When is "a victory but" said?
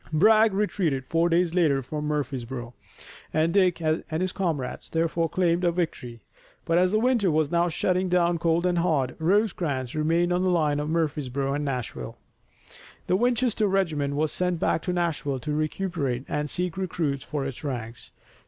5.63-6.79